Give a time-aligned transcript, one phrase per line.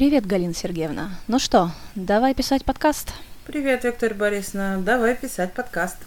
[0.00, 1.10] Привет, Галина Сергеевна.
[1.28, 3.12] Ну что, давай писать подкаст?
[3.44, 4.80] Привет, Виктория Борисовна.
[4.80, 5.98] Давай писать подкаст.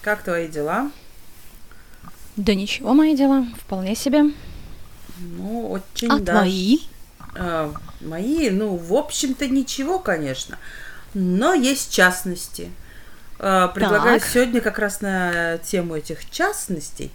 [0.00, 0.92] Как твои дела?
[2.36, 3.44] Да ничего, мои дела.
[3.58, 4.26] Вполне себе.
[5.18, 6.38] Ну, очень А даже.
[6.38, 6.78] твои?
[7.34, 10.56] А, мои, ну, в общем-то, ничего, конечно.
[11.12, 12.70] Но есть частности.
[13.40, 14.28] А, предлагаю Так.
[14.28, 17.10] сегодня как раз на тему этих частностей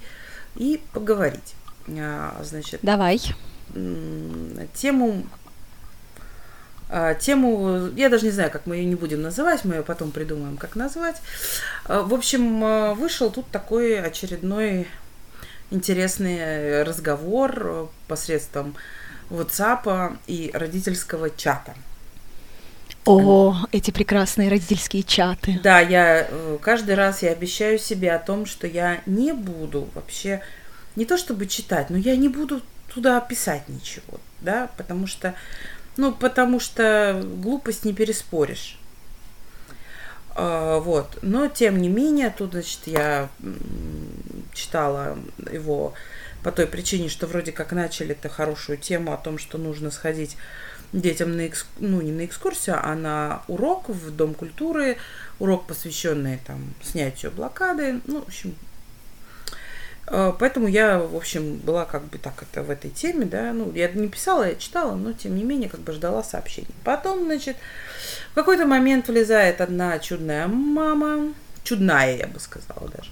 [0.57, 1.55] и поговорить.
[1.87, 3.21] А, значит, Давай.
[4.73, 5.23] тему
[7.19, 10.57] тему, я даже не знаю, как мы ее не будем называть, мы ее потом придумаем,
[10.57, 11.17] как назвать.
[11.85, 14.87] А, В общем, а, вышел тут такой очередной
[15.69, 18.75] интересный разговор э, посредством
[19.29, 21.75] WhatsApp и родительского чата.
[23.05, 25.59] О, эти прекрасные родительские чаты.
[25.63, 30.41] Да, я э, каждый раз я обещаю себе о том, что я не буду вообще
[30.97, 32.61] не то чтобы читать, но я не буду
[32.93, 35.35] туда писать ничего, да, потому что,
[35.97, 38.79] ну, потому что глупость не переспоришь.
[40.35, 41.19] А, Вот.
[41.21, 43.29] Но, тем не менее, тут, значит, я
[44.53, 45.17] читала
[45.51, 45.93] его
[46.43, 50.37] по той причине, что вроде как начали это хорошую тему о том, что нужно сходить
[50.93, 51.65] детям на экс...
[51.79, 54.97] ну, не на экскурсию, а на урок в Дом культуры,
[55.39, 57.99] урок, посвященный там снятию блокады.
[58.05, 58.55] Ну, в общем,
[60.09, 63.89] Поэтому я, в общем, была как бы так это в этой теме, да, ну, я
[63.89, 66.69] не писала, я читала, но тем не менее как бы ждала сообщений.
[66.85, 67.57] Потом, значит,
[68.31, 73.11] в какой-то момент влезает одна чудная мама, чудная, я бы сказала даже.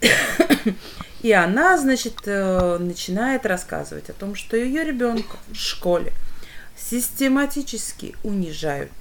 [1.22, 6.12] И она, значит, э, начинает рассказывать о том, что ее ребенка в школе
[6.76, 8.92] систематически унижают.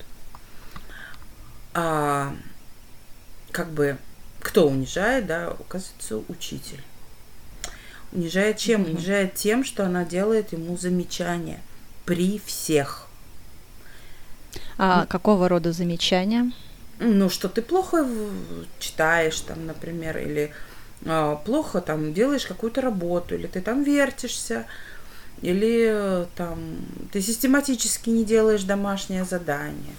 [1.75, 2.35] А,
[3.51, 3.97] как бы,
[4.39, 6.83] кто унижает, да, оказывается, учитель.
[8.17, 8.81] Унижает чем?
[8.81, 8.95] Мгм.
[8.95, 11.59] Унижает тем, что она делает ему замечания
[12.03, 13.07] при всех.
[14.79, 16.51] А какого рода замечания?
[16.99, 18.07] Ну, что ты плохо
[18.79, 20.51] читаешь, там, например, или
[21.05, 24.65] а, плохо там делаешь какую-то работу, или ты там вертишься,
[25.43, 26.57] или э, там
[27.11, 29.93] ты систематически не делаешь домашнее задание.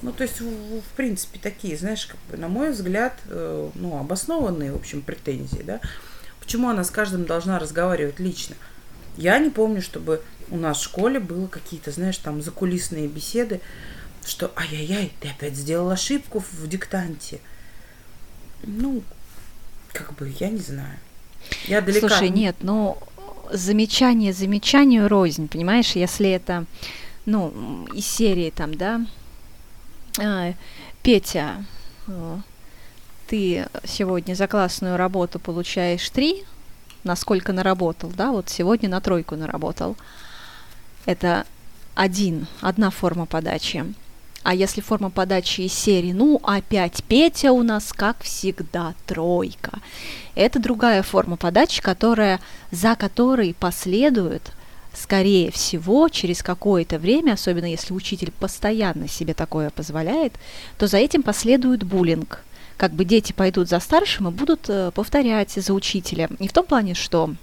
[0.00, 3.98] Ну, то есть, в, в- принципе, такие, знаешь, как бы, на мой взгляд, э, ну,
[3.98, 5.80] обоснованные, в общем, претензии, да.
[6.48, 8.56] Почему она с каждым должна разговаривать лично?
[9.18, 13.60] Я не помню, чтобы у нас в школе было какие-то, знаешь, там закулисные беседы,
[14.24, 17.40] что ай-яй-яй, ты опять сделал ошибку в диктанте.
[18.62, 19.02] Ну,
[19.92, 20.98] как бы, я не знаю.
[21.66, 22.08] Я далека.
[22.08, 22.96] Слушай, нет, ну,
[23.52, 26.64] замечание замечанию рознь, понимаешь, если это,
[27.26, 29.06] ну, из серии там, да,
[30.18, 30.54] а,
[31.02, 31.62] Петя,
[32.06, 32.38] э,
[33.28, 36.44] ты сегодня за классную работу получаешь три,
[37.04, 39.96] насколько наработал, да, вот сегодня на тройку наработал.
[41.04, 41.46] Это
[41.94, 43.84] один, одна форма подачи.
[44.44, 49.80] А если форма подачи из серии, ну, опять Петя у нас, как всегда, тройка.
[50.34, 52.40] Это другая форма подачи, которая,
[52.70, 54.52] за которой последует,
[54.94, 60.32] скорее всего, через какое-то время, особенно если учитель постоянно себе такое позволяет,
[60.78, 62.42] то за этим последует буллинг.
[62.78, 66.30] Как бы дети пойдут за старшим и будут э, повторять за учителя.
[66.38, 67.34] Не в том плане, что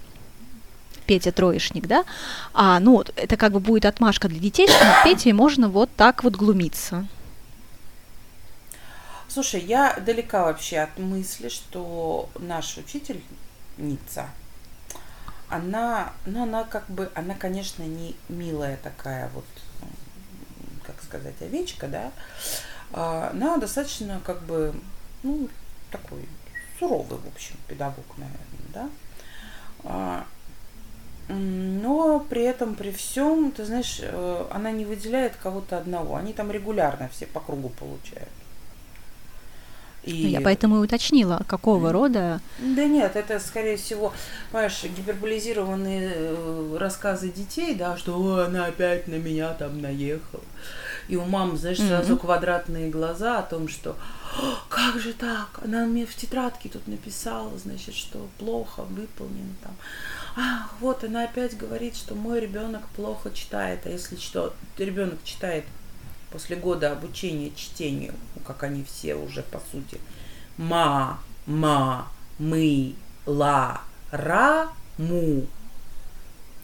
[1.06, 2.04] Петя троечник, да,
[2.52, 6.24] а, ну, это как бы будет отмашка для детей, что над Петей можно вот так
[6.24, 7.06] вот глумиться.
[9.28, 14.30] Слушай, я далека вообще от мысли, что наш учительница,
[15.48, 19.44] она, ну, она как бы, она, конечно, не милая такая вот,
[20.84, 22.12] как сказать, овечка, да,
[22.92, 24.74] А, она достаточно как бы,
[25.26, 25.48] ну,
[25.90, 26.20] такой
[26.78, 28.38] суровый, в общем, педагог, наверное,
[28.72, 28.88] да.
[29.84, 30.26] А,
[31.28, 36.16] Но при этом, при всем, ты знаешь, э, она не выделяет кого-то одного.
[36.16, 38.28] Они там регулярно все по кругу получают.
[40.04, 40.22] И...
[40.22, 42.40] Ну, Я поэтому и уточнила, какого рода.
[42.60, 44.12] Да нет, это, скорее всего,
[44.52, 50.44] понимаешь, гиперболизированные э, рассказы детей, да, что «Ой, она опять на меня там наехала.
[51.08, 53.96] И у мам, знаешь, сразу квадратные глаза о том, что «О,
[54.68, 55.60] как же так?
[55.62, 59.76] Она мне в тетрадке тут написала, значит, что плохо выполнено там.
[60.36, 63.80] Ах, вот она опять говорит, что мой ребенок плохо читает.
[63.84, 65.64] А если что, ребенок читает
[66.30, 70.00] после года обучения чтению, ну, как они все уже по сути,
[70.56, 72.08] ма, ма,
[72.38, 72.94] мы,
[73.24, 73.80] ла,
[74.10, 74.68] ра,
[74.98, 75.46] му.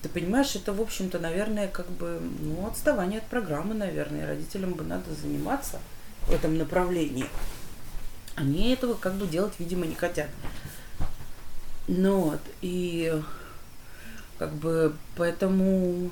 [0.02, 4.26] Ты понимаешь, это, в общем-то, наверное, как бы, ну, отставание от программы, наверное.
[4.26, 5.78] Родителям бы надо заниматься
[6.26, 7.26] в этом направлении.
[8.34, 10.28] Они этого как бы делать, видимо, не хотят.
[11.88, 13.20] Ну вот, и
[14.38, 16.10] как бы поэтому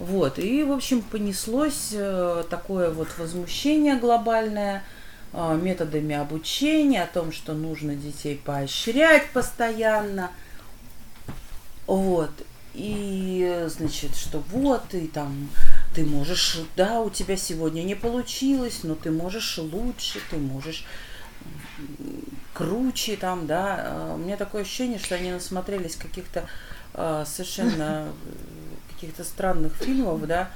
[0.00, 4.82] Вот, и, в общем, понеслось э, такое вот возмущение глобальное
[5.32, 10.32] э, методами обучения, о том, что нужно детей поощрять постоянно.
[11.86, 12.32] Вот,
[12.74, 15.48] и, значит, что вот, и там
[15.94, 20.84] ты можешь, да, у тебя сегодня не получилось, но ты можешь лучше, ты можешь
[22.52, 23.76] круче там, да.
[23.78, 26.46] А, у меня такое ощущение, что они насмотрелись каких-то
[26.94, 28.12] э, совершенно
[28.92, 30.50] каких-то странных фильмов, да.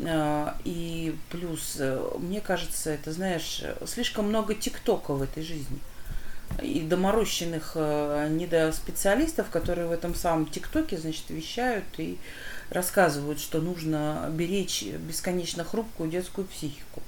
[0.00, 5.78] Э, и плюс, э, мне кажется, это, знаешь, слишком много тиктока в этой жизни.
[6.60, 12.18] И доморощенных э, недоспециалистов, которые в этом самом тиктоке, значит, вещают и
[12.72, 17.02] рассказывают, что нужно беречь бесконечно хрупкую детскую психику.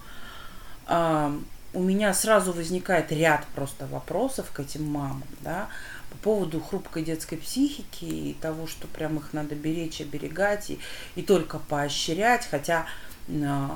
[0.87, 1.37] А,
[1.73, 5.69] у меня сразу возникает ряд просто вопросов к этим мамам, да,
[6.11, 10.79] по поводу хрупкой детской психики и того, что прям их надо беречь, оберегать и,
[11.17, 12.87] и только поощрять, хотя
[13.27, 13.69] э,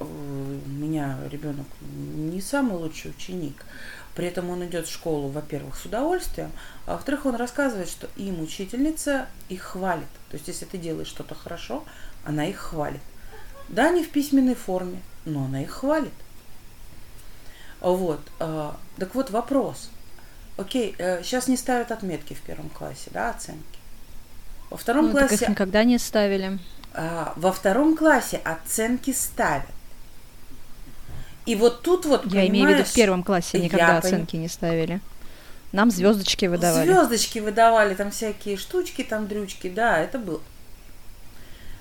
[0.00, 3.64] у меня ребенок не самый лучший ученик,
[4.16, 6.50] при этом он идет в школу, во-первых, с удовольствием,
[6.86, 10.08] а во-вторых, он рассказывает, что им учительница их хвалит.
[10.30, 11.84] То есть, если ты делаешь что-то хорошо,
[12.24, 13.02] она их хвалит.
[13.68, 16.12] Да, не в письменной форме, но она их хвалит.
[17.80, 18.20] Вот.
[18.40, 19.90] А, так вот вопрос.
[20.56, 23.78] Окей, сейчас э, не ставят отметки в первом классе, да, оценки.
[24.70, 25.28] Во втором ну, классе...
[25.28, 26.58] Так их никогда не ставили.
[26.94, 29.75] А, во втором классе оценки ставят.
[31.46, 34.40] И вот тут вот, Я имею в виду в первом классе никогда оценки пон...
[34.42, 35.00] не ставили.
[35.72, 36.86] Нам звездочки выдавали.
[36.86, 40.40] Звездочки выдавали, там всякие штучки, там дрючки, да, это было.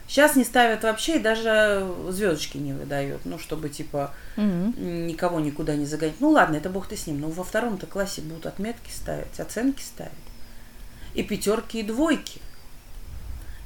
[0.08, 4.74] Сейчас не ставят вообще и даже звездочки не выдают, ну, чтобы, типа, угу.
[4.78, 6.20] никого никуда не загонять.
[6.20, 7.20] Ну, ладно, это бог ты с ним.
[7.20, 10.12] Но во втором-то классе будут отметки ставить, оценки ставить.
[11.16, 12.40] И пятерки, и двойки.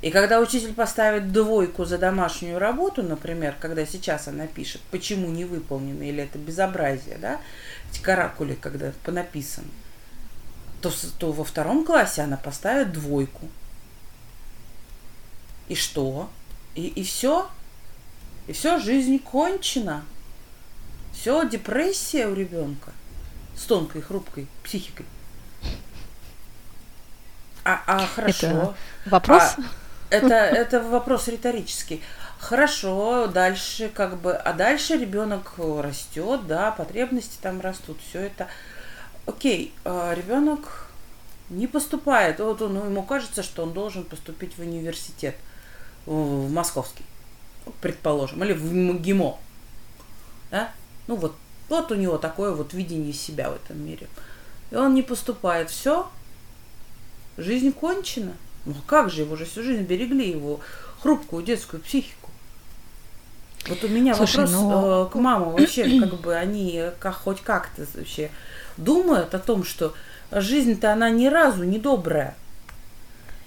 [0.01, 5.43] И когда учитель поставит двойку за домашнюю работу, например, когда сейчас она пишет, почему не
[5.43, 7.41] выполнено, или это безобразие, да,
[7.91, 9.67] эти каракули, когда понаписаны,
[10.81, 13.49] то, то во втором классе она поставит двойку.
[15.67, 16.29] И что?
[16.75, 17.49] И, и все?
[18.47, 20.05] И все, жизнь кончена.
[21.13, 22.93] Все, депрессия у ребенка
[23.57, 25.05] с тонкой, хрупкой психикой.
[27.65, 28.47] А, а хорошо.
[28.47, 28.75] Это
[29.05, 29.43] вопрос?
[29.57, 29.61] А,
[30.09, 32.01] это, это вопрос риторический.
[32.39, 38.47] Хорошо, дальше как бы, а дальше ребенок растет, да, потребности там растут, все это.
[39.25, 40.89] Окей, а ребенок
[41.49, 45.35] не поступает, вот он, ему кажется, что он должен поступить в университет
[46.05, 47.03] в московский,
[47.81, 49.37] предположим, или в МГИМО.
[50.51, 50.71] Да?
[51.07, 51.35] Ну вот,
[51.67, 54.07] вот у него такое вот видение себя в этом мире.
[54.71, 55.69] И он не поступает.
[55.69, 56.09] Все,
[57.37, 58.33] жизнь кончена.
[58.65, 60.59] Ну а как же его же всю жизнь берегли его
[61.01, 62.29] хрупкую детскую психику.
[63.67, 64.81] Вот у меня Слушай, вопрос но...
[64.81, 68.31] Ну э, к мамам вообще, как бы они как, хоть как-то вообще
[68.77, 69.93] думают о том, что
[70.31, 72.35] жизнь-то она ни разу не добрая.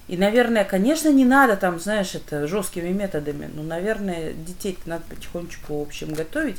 [0.09, 5.79] И, наверное, конечно, не надо там, знаешь, это жесткими методами, но, наверное, детей надо потихонечку,
[5.79, 6.59] в общем, готовить,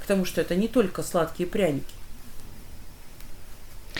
[0.00, 1.94] потому что это не только сладкие пряники.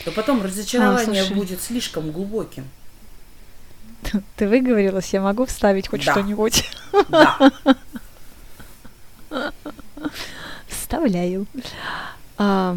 [0.05, 2.69] То потом разочарование а, будет слишком глубоким.
[4.37, 6.13] Ты выговорилась, я могу вставить хоть да.
[6.13, 6.65] что-нибудь?
[7.09, 7.53] Да.
[10.67, 11.47] Вставляю.
[12.37, 12.77] А,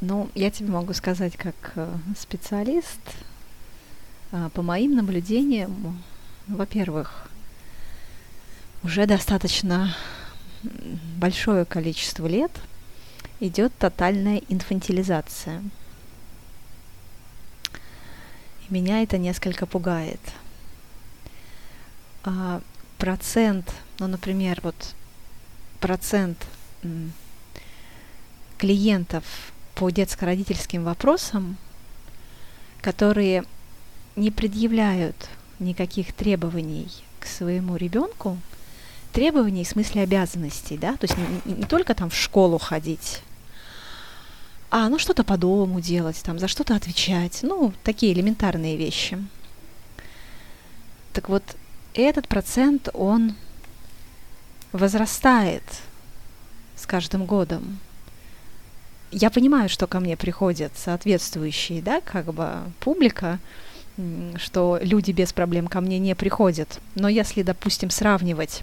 [0.00, 1.88] ну, я тебе могу сказать, как э,
[2.18, 3.00] специалист,
[4.32, 6.02] а, по моим наблюдениям,
[6.46, 7.28] во-первых,
[8.82, 9.94] уже достаточно
[11.18, 12.52] большое количество лет
[13.40, 15.62] идет тотальная инфантилизация.
[18.68, 20.20] И меня это несколько пугает.
[22.24, 22.60] А
[22.98, 24.94] процент, ну, например, вот
[25.80, 26.38] процент
[28.58, 29.24] клиентов
[29.74, 31.56] по детско-родительским вопросам,
[32.80, 33.44] которые
[34.16, 36.88] не предъявляют никаких требований
[37.20, 38.38] к своему ребенку,
[39.12, 43.22] требований в смысле обязанностей, да, то есть не, не, только там в школу ходить,
[44.70, 49.18] а ну что-то по дому делать, там за что-то отвечать, ну такие элементарные вещи.
[51.12, 51.42] Так вот,
[51.94, 53.34] этот процент, он
[54.72, 55.62] возрастает
[56.74, 57.78] с каждым годом.
[59.10, 63.38] Я понимаю, что ко мне приходят соответствующие, да, как бы публика,
[64.36, 66.80] что люди без проблем ко мне не приходят.
[66.94, 68.62] Но если, допустим, сравнивать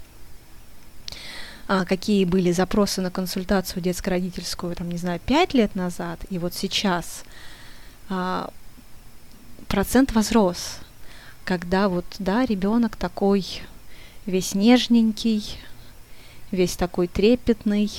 [1.66, 7.24] какие были запросы на консультацию детско-родительскую, там, не знаю, пять лет назад, и вот сейчас
[8.08, 8.50] а,
[9.68, 10.78] процент возрос,
[11.44, 13.46] когда вот, да, ребенок такой
[14.26, 15.58] весь нежненький,
[16.50, 17.90] весь такой трепетный,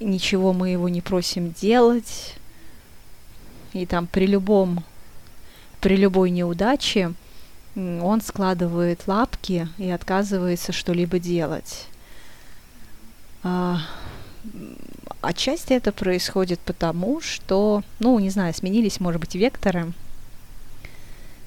[0.00, 2.36] ничего мы его не просим делать,
[3.72, 4.84] и там при любом,
[5.80, 7.12] при любой неудаче
[7.76, 11.86] он складывает лапки и отказывается что-либо делать.
[13.42, 13.80] А,
[15.20, 19.92] отчасти это происходит потому, что, ну, не знаю, сменились, может быть, векторы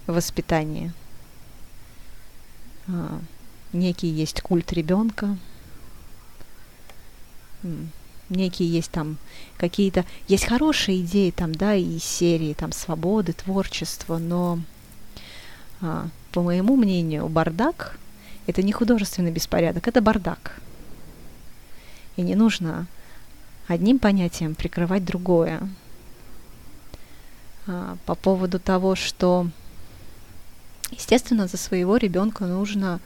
[0.07, 0.93] воспитания.
[2.87, 3.19] А,
[3.73, 5.37] некий есть культ ребенка,
[8.29, 9.17] некие есть там
[9.57, 14.59] какие-то, есть хорошие идеи там, да, и серии там свободы, творчества, но
[15.81, 17.97] а, по моему мнению, бардак–
[18.47, 20.61] это не художественный беспорядок, это бардак.
[22.17, 22.87] И не нужно
[23.67, 25.61] одним понятием прикрывать другое.
[27.67, 29.47] А, по поводу того, что,
[30.91, 32.99] естественно, за своего ребенка нужно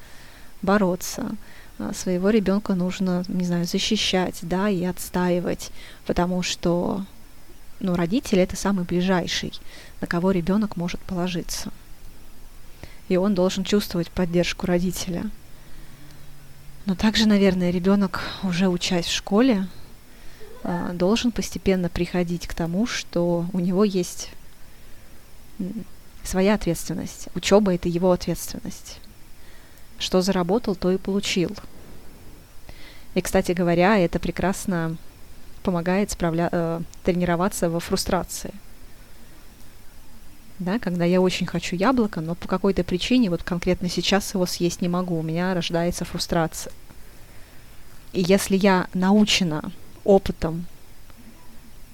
[0.61, 1.31] бороться,
[1.77, 5.71] а, своего ребенка нужно, не знаю, защищать, да, и отстаивать,
[6.05, 7.05] потому что,
[7.79, 9.51] ну, родитель это самый ближайший,
[10.01, 11.71] на кого ребенок может положиться.
[13.07, 15.29] И он должен чувствовать поддержку родителя.
[16.85, 19.67] Но также, наверное, ребенок, уже учась в школе,
[20.63, 24.29] а, должен постепенно приходить к тому, что у него есть
[26.23, 27.27] своя ответственность.
[27.33, 28.99] Учеба это его ответственность.
[29.97, 31.55] Что заработал, то и получил.
[33.15, 34.97] И, кстати говоря, это прекрасно
[35.63, 38.53] помогает справля- э, тренироваться во фрустрации.
[40.57, 44.81] Да, когда я очень хочу яблоко, но по какой-то причине, вот конкретно сейчас его съесть
[44.81, 46.71] не могу, у меня рождается фрустрация.
[48.13, 49.71] И если я научена
[50.05, 50.65] опытом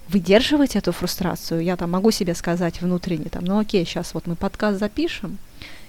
[0.08, 4.36] выдерживать эту фрустрацию, я там могу себе сказать внутренне, там, ну окей, сейчас вот мы
[4.36, 5.40] подкаст запишем,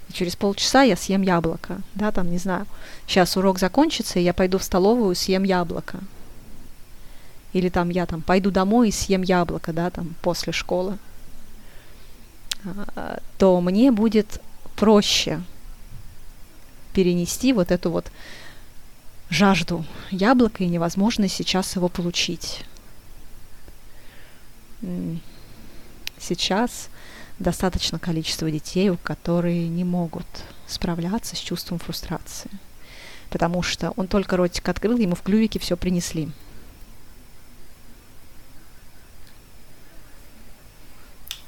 [0.08, 2.66] и через полчаса я съем яблоко, да, там, не знаю,
[3.06, 5.98] сейчас урок закончится, и я пойду в столовую, съем яблоко.
[7.52, 10.96] Или там я там пойду домой и съем яблоко, да, там, после школы.
[13.38, 14.40] То мне будет
[14.76, 15.42] проще
[16.92, 18.10] перенести вот эту вот
[19.30, 22.64] жажду яблока и невозможность сейчас его получить.
[26.18, 26.88] Сейчас
[27.38, 30.26] достаточно количество детей, у которые не могут
[30.66, 32.50] справляться с чувством фрустрации.
[33.30, 36.30] Потому что он только ротик открыл, ему в клювике все принесли.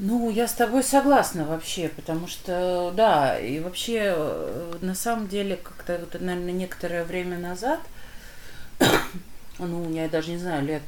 [0.00, 5.56] Ну, я с тобой согласна вообще, потому что, да, и вообще, э, на самом деле,
[5.56, 7.78] как-то, вот, наверное, некоторое время назад,
[9.60, 10.82] ну, я даже не знаю, лет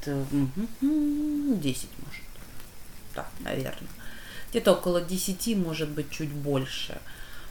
[0.81, 2.25] 10, может,
[3.15, 3.91] да, наверное,
[4.51, 6.99] где-то около 10, может быть, чуть больше,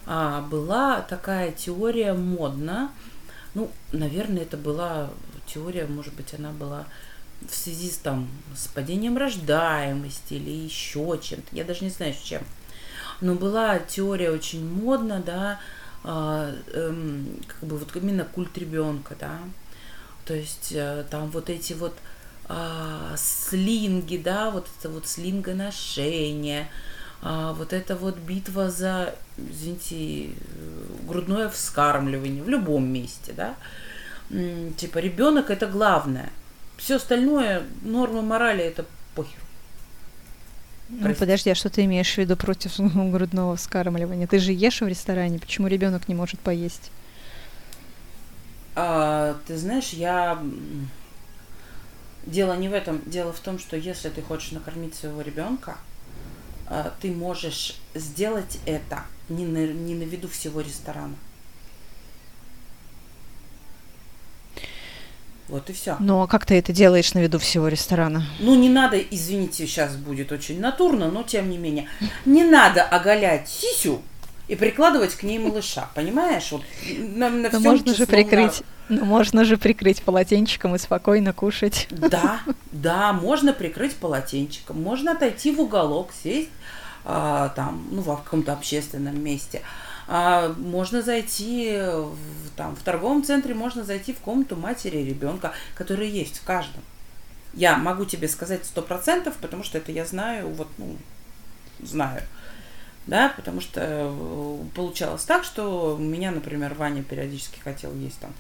[0.06, 2.92] а, была такая теория модна,
[3.54, 5.10] ну, наверное, это была
[5.46, 6.86] теория, может быть, она была
[7.50, 12.22] в связи с, там, с падением рождаемости или еще чем-то, я даже не знаю с
[12.22, 12.44] чем.
[13.22, 15.60] Но была теория очень модна, да,
[16.04, 19.40] э, э, как бы вот именно культ ребенка, да,
[20.26, 21.96] то есть э, там вот эти вот
[22.50, 26.70] э, слинги, да, вот это вот слингоношение,
[27.22, 30.32] э, вот это вот битва за, извините,
[31.04, 33.56] грудное вскармливание в любом месте, да,
[34.78, 36.32] типа ребенок это главное–
[36.78, 39.40] все остальное, нормы морали, это похер.
[40.90, 44.28] Ну, подожди, а что ты имеешь в виду против грудного вскармливания?
[44.28, 46.92] Ты же ешь в ресторане, почему ребенок не может поесть?
[48.76, 50.42] А, ты знаешь, я...
[52.26, 53.02] Дело не в этом.
[53.06, 55.78] Дело в том, что если ты хочешь накормить своего ребенка,
[56.68, 61.16] а, ты можешь сделать это не на, не на виду всего ресторана.
[65.48, 65.96] Вот и все.
[66.00, 68.26] Ну, а как ты это делаешь на виду всего ресторана?
[68.40, 71.88] Ну, не надо, извините, сейчас будет очень натурно, но тем не менее.
[72.26, 74.02] Не надо оголять сисю
[74.48, 76.52] и прикладывать к ней малыша, понимаешь?
[76.52, 76.64] Вот
[76.98, 81.88] на, на но можно же прикрыть, но можно же прикрыть полотенчиком и спокойно кушать.
[81.92, 82.40] Да,
[82.72, 86.50] да, можно прикрыть полотенчиком, можно отойти в уголок, сесть
[87.04, 89.62] а, там, ну, в каком-то общественном месте.
[90.08, 92.16] А можно зайти в,
[92.56, 96.84] там, в торговом центре, можно зайти в комнату матери ребенка, которые есть в каждом.
[97.54, 100.96] Я могу тебе сказать сто процентов, потому что это я знаю, вот, ну,
[101.82, 102.22] знаю.
[103.08, 108.34] Да, потому что э, получалось так, что меня, например, Ваня периодически хотел есть там,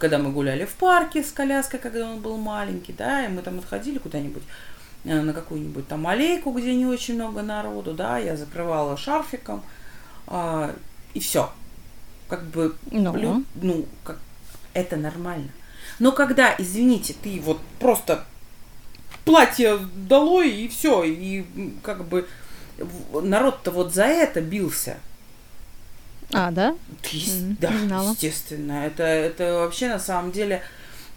[0.00, 3.60] когда мы гуляли в парке с коляской, когда он был маленький, да, и мы там
[3.60, 4.42] отходили куда-нибудь
[5.04, 9.62] э, на какую-нибудь там аллейку, где не очень много народу, да, я закрывала шарфиком,
[10.26, 10.74] а,
[11.14, 11.50] и все.
[12.28, 13.14] как бы, Ну.
[13.14, 14.18] лю- ну, как,
[14.72, 15.50] это нормально.
[15.98, 18.24] Но когда, извините, ты вот просто
[19.26, 21.44] платье долой и все, и
[21.82, 22.26] как бы
[23.12, 24.96] народ-то вот за это бился.
[26.32, 26.74] А, да?
[27.10, 27.70] Ес- М, да,
[28.10, 28.86] естественно.
[28.86, 30.62] Это, это вообще на самом деле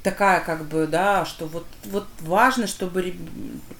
[0.05, 3.15] такая, как бы, да, что вот, вот важно, чтобы...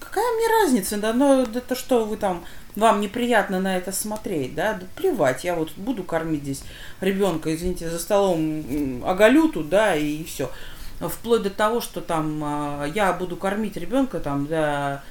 [0.00, 4.74] Какая мне разница, да, ну, это что вы там, вам неприятно на это смотреть, да,
[4.74, 6.64] да плевать, я вот буду кормить здесь
[7.00, 10.50] ребенка, извините, за столом м, оголю тут, да, и все.
[10.98, 15.04] Вплоть до того, что там а, я буду кормить ребенка там, да,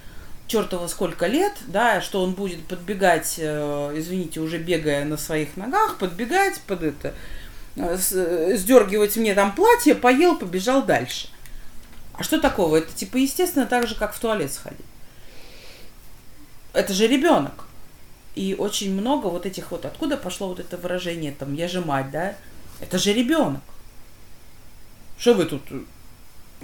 [0.47, 5.97] чертова сколько лет, да, что он будет подбегать, э, извините, уже бегая на своих ногах,
[5.97, 7.13] подбегать под это,
[7.75, 11.29] сдергивать мне там платье, поел, побежал дальше.
[12.13, 12.77] А что такого?
[12.77, 14.85] Это типа естественно так же, как в туалет сходить.
[16.73, 17.65] Это же ребенок.
[18.35, 22.11] И очень много вот этих вот, откуда пошло вот это выражение, там, я же мать,
[22.11, 22.35] да?
[22.81, 23.61] Это же ребенок.
[25.17, 25.83] Что вы тут, э,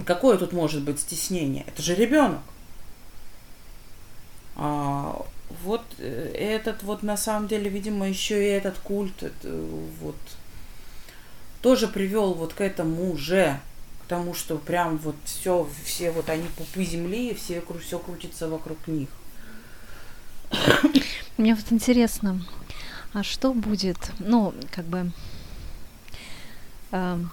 [0.06, 1.64] какое тут может быть стеснение?
[1.68, 2.42] Это же ребенок.
[4.58, 5.26] А,
[5.64, 9.50] вот э, этот вот на самом деле, видимо, еще и этот культ это,
[10.02, 10.18] вот
[11.62, 13.60] тоже привел вот к этому же,
[14.04, 18.88] к тому, что прям вот все, все вот они пупы земли, все все крутится вокруг
[18.88, 19.10] них.
[21.38, 22.44] Мне вот интересно,
[23.14, 25.12] а что будет, ну, как бы,
[26.92, 27.32] эм,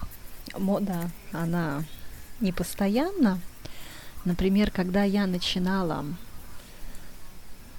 [0.57, 1.83] мода, она
[2.39, 3.39] не постоянна.
[4.25, 6.05] Например, когда я начинала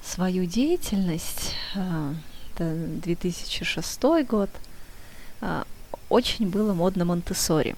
[0.03, 2.15] свою деятельность, э,
[2.55, 4.51] это 2006 год,
[5.41, 5.65] э,
[6.11, 7.75] очень было модно Монтессори.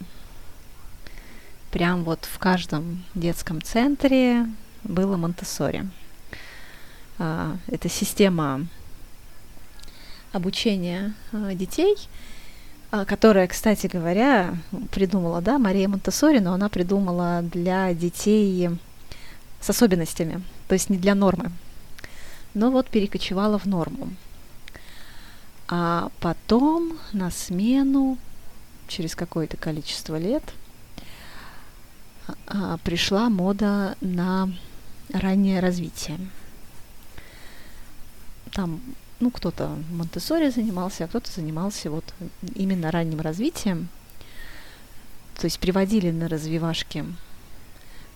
[1.71, 4.47] Прям вот в каждом детском центре
[4.83, 5.89] было Монтессори.
[7.19, 8.67] А, Это система
[10.33, 11.97] обучения а, детей,
[12.91, 14.57] а, которая, кстати говоря,
[14.91, 18.71] придумала, да, Мария Монтессори, но она придумала для детей
[19.61, 21.53] с особенностями, то есть не для нормы,
[22.55, 24.09] но вот перекочевала в норму.
[25.69, 28.19] А потом на смену,
[28.89, 30.43] через какое-то количество лет,
[32.27, 34.51] а, а, пришла мода на
[35.13, 36.19] раннее развитие.
[38.53, 38.81] Там,
[39.21, 42.15] ну, кто-то Монтессори занимался, а кто-то занимался вот
[42.55, 43.89] именно ранним развитием.
[45.39, 47.05] То есть приводили на развивашки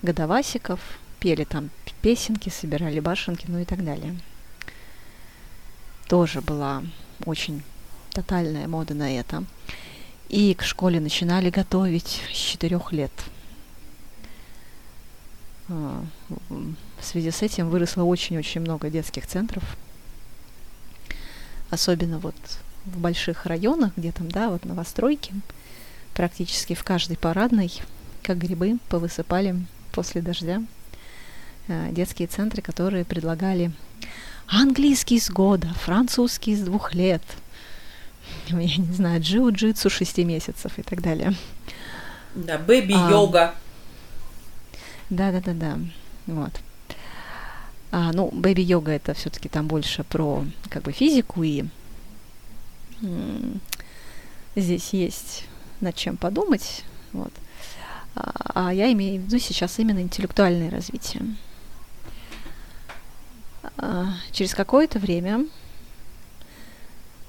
[0.02, 0.80] годовасиков,
[1.18, 1.70] пели там
[2.02, 4.16] песенки, собирали башенки, ну и так далее.
[6.08, 6.84] Тоже была
[7.24, 7.62] очень
[8.10, 9.44] тотальная мода на это.
[10.28, 13.12] И к школе начинали готовить с четырех лет.
[15.68, 16.04] А,
[16.50, 19.62] В связи с этим выросло очень-очень много детских центров.
[21.70, 22.34] Особенно вот
[22.84, 25.32] в больших районах, где там, да, вот новостройки,
[26.14, 27.72] практически в каждой парадной,
[28.22, 29.56] как грибы, повысыпали
[29.92, 30.62] после дождя
[31.68, 33.72] э, детские центры, которые предлагали
[34.46, 37.22] английский с года, французский с двух лет,
[38.60, 41.34] я не знаю, джиу-джитсу шести месяцев и так далее.
[42.34, 43.54] Да, бэби-йога.
[45.08, 45.78] Да, да, да, да.
[46.26, 46.52] Вот.
[47.92, 51.64] А, ну, бэби-йога это все-таки там больше про как бы физику и
[54.54, 55.44] здесь есть
[55.80, 56.84] над чем подумать.
[57.12, 57.32] Вот.
[58.14, 61.22] А, а я имею в виду сейчас именно интеллектуальное развитие.
[63.76, 65.46] А, через какое-то время,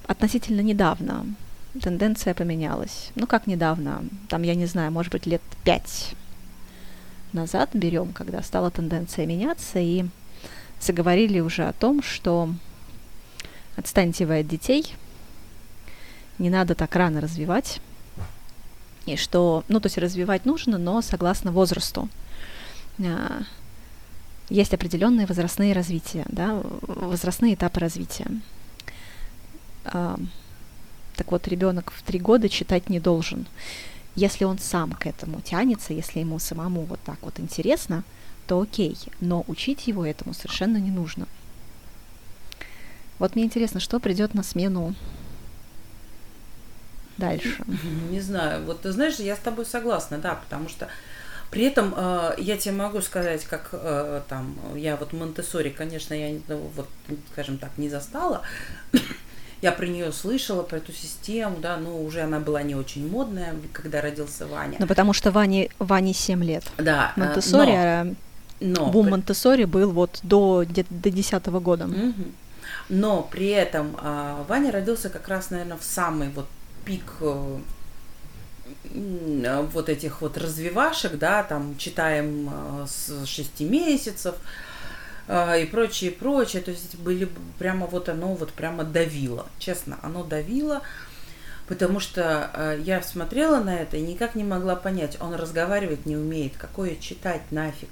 [0.08, 1.26] относительно недавно,
[1.82, 3.12] тенденция поменялась.
[3.16, 4.04] Ну, как недавно?
[4.30, 6.16] Там, я не знаю, может быть, лет пять
[7.34, 10.06] назад берем, когда стала тенденция меняться, и
[10.80, 12.50] заговорили уже о том, что
[13.76, 14.96] отстаньте вы от детей,
[16.40, 17.82] не надо так рано развивать,
[19.06, 22.10] и что, ну, то есть развивать нужно, но согласно возрасту.
[23.00, 23.42] А,
[24.50, 28.28] Есть определенные возрастные развития, да, возрастные этапы развития.
[29.92, 33.48] Так вот, ребенок в три года читать не должен.
[34.16, 38.04] Если он сам к этому тянется, если ему самому вот так вот интересно,
[38.48, 41.28] то окей, но учить его этому совершенно не нужно.
[43.20, 44.96] Вот мне интересно, что придет на смену
[47.18, 47.64] дальше.
[48.12, 50.88] Не знаю, вот ты знаешь, я с тобой согласна, да, потому что
[51.50, 56.40] при этом э, я тебе могу сказать, как э, там, я вот Монтессори, конечно, я
[56.48, 56.90] ну, вот,
[57.32, 58.42] скажем так, не застала.
[59.68, 63.54] Я про нее слышала, про эту систему, да, но уже она была не очень модная,
[63.74, 64.78] когда родился Ваня.
[64.80, 66.64] Ну, потому что Ване, Ване 7 лет.
[66.78, 68.08] да, э, Монтессори, но- а
[68.62, 71.88] но бум при- Монтессори был вот до, до 10 года.
[71.88, 72.32] Мгм.
[72.88, 76.48] Но при этом а, Ваня родился как раз, наверное, в самый вот
[76.86, 77.58] пик э,
[79.74, 82.50] вот этих вот развивашек, да, там читаем
[82.88, 84.36] с 6 месяцев
[85.30, 86.62] и прочее, прочее.
[86.62, 89.48] То есть были прямо вот оно вот прямо давило.
[89.60, 90.82] Честно, оно давило.
[91.68, 96.16] Потому что э, я смотрела на это и никак не могла понять, он разговаривать не
[96.16, 97.90] умеет, какое читать нафиг.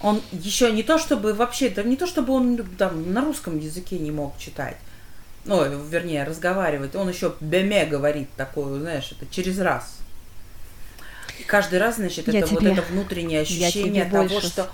[0.00, 3.98] Он еще не то чтобы вообще, это не то чтобы он там на русском языке
[3.98, 4.78] не мог читать,
[5.44, 9.98] ну, вернее, разговаривать, он еще беме говорит такое, знаешь, это через раз.
[11.38, 14.68] И каждый раз, значит, я это тебе, вот это внутреннее ощущение того, что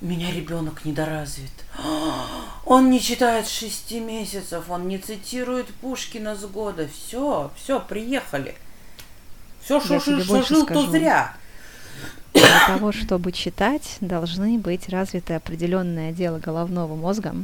[0.00, 1.52] меня ребенок недоразвит.
[2.64, 6.88] Он не читает шести месяцев, он не цитирует Пушкина с года.
[6.88, 8.56] Все, все, приехали.
[9.62, 11.36] Все, что, жил, то зря.
[12.34, 17.36] Для того, чтобы читать, должны быть развиты определенные отделы головного мозга,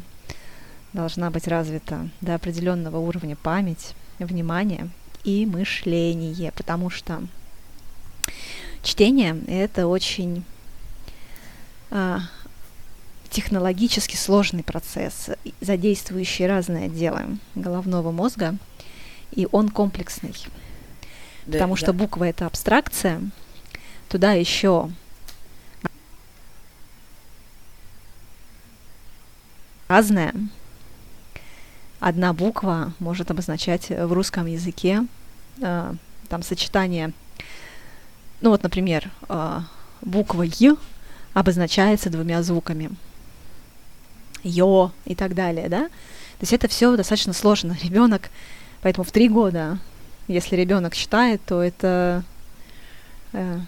[0.93, 4.91] должна быть развита до определенного уровня память, внимание
[5.25, 7.23] и мышление, потому что
[8.83, 10.45] чтение это очень
[11.91, 12.21] а,
[13.33, 18.57] технологически сложный процесс, задействующий разные отделы головного мозга,
[19.33, 20.35] и он комплексный.
[21.47, 21.79] Да, потому да.
[21.79, 23.23] что буква это абстракция,
[24.09, 24.91] туда еще
[29.89, 30.35] разная.
[31.99, 35.07] Одна буква может обозначать в русском языке
[35.61, 35.95] э,
[36.29, 37.13] там сочетание,
[38.41, 39.61] ну вот, например, э,
[40.03, 40.77] буква Й
[41.33, 42.91] обозначается двумя звуками
[44.43, 45.89] йо и так далее, да.
[45.89, 47.77] То есть это все достаточно сложно.
[47.83, 48.31] Ребенок,
[48.83, 49.79] поэтому в три года,
[50.29, 52.25] если ребенок читает, то это,
[53.33, 53.59] э,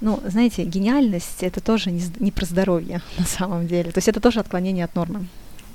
[0.00, 3.90] ну, знаете, гениальность это тоже не, не про здоровье на самом деле.
[3.92, 5.26] То есть это тоже отклонение от нормы.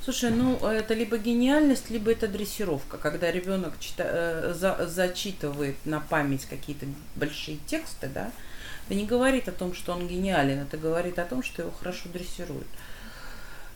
[0.04, 6.00] Слушай, ну это либо гениальность, либо это дрессировка, когда ребенок чита, э, за, зачитывает на
[6.00, 8.30] память какие-то большие тексты, да,
[8.86, 12.08] это не говорит о том, что он гениален, это говорит о том, что его хорошо
[12.10, 12.66] дрессируют.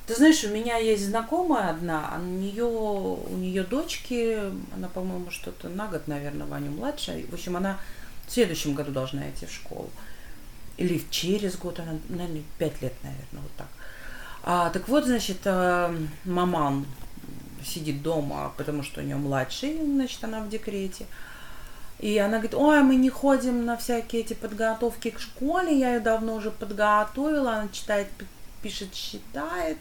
[0.07, 4.39] Ты знаешь, у меня есть знакомая одна, а у нее, у нее дочки,
[4.75, 7.25] она, по-моему, что-то на год, наверное, Ваню младшая.
[7.27, 7.79] В общем, она
[8.27, 9.91] в следующем году должна идти в школу.
[10.77, 13.69] Или через год, она, наверное, пять лет, наверное, вот так.
[14.43, 16.85] А, так вот, значит, э, маман
[17.65, 21.07] сидит дома, потому что у нее младший, значит, она в декрете.
[22.01, 26.01] И она говорит, ой, мы не ходим на всякие эти подготовки к школе, я ее
[26.01, 28.09] давно уже подготовила, она читает
[28.63, 29.79] пишет, считает.